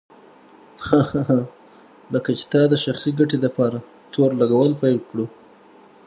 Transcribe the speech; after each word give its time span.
هه 0.85 1.01
هه 1.11 1.21
هه 1.27 1.39
لکه 2.13 2.31
چې 2.39 2.45
تا 2.51 2.61
د 2.69 2.73
شخصي 2.85 3.09
ګټې 3.19 3.37
دپاره 3.45 3.77
تور 4.13 4.31
لګول 4.41 4.71
پيل 4.81 4.97
کړه. 5.09 5.25